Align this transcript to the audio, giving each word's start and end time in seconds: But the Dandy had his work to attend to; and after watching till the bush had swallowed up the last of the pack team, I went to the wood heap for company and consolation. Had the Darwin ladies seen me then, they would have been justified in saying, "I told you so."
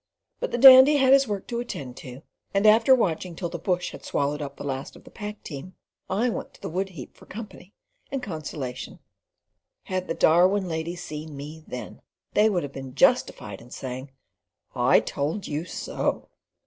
But 0.39 0.49
the 0.51 0.57
Dandy 0.57 0.95
had 0.97 1.13
his 1.13 1.27
work 1.27 1.45
to 1.49 1.59
attend 1.59 1.95
to; 1.97 2.23
and 2.55 2.65
after 2.65 2.95
watching 2.95 3.35
till 3.35 3.49
the 3.49 3.59
bush 3.59 3.91
had 3.91 4.03
swallowed 4.03 4.41
up 4.41 4.55
the 4.57 4.63
last 4.63 4.95
of 4.95 5.03
the 5.03 5.11
pack 5.11 5.43
team, 5.43 5.75
I 6.09 6.27
went 6.27 6.55
to 6.55 6.61
the 6.61 6.71
wood 6.71 6.89
heap 6.89 7.15
for 7.15 7.27
company 7.27 7.71
and 8.11 8.23
consolation. 8.23 8.97
Had 9.83 10.07
the 10.07 10.15
Darwin 10.15 10.67
ladies 10.67 11.03
seen 11.03 11.37
me 11.37 11.63
then, 11.67 12.01
they 12.33 12.49
would 12.49 12.63
have 12.63 12.73
been 12.73 12.95
justified 12.95 13.61
in 13.61 13.69
saying, 13.69 14.09
"I 14.75 15.01
told 15.01 15.45
you 15.45 15.65
so." 15.65 16.29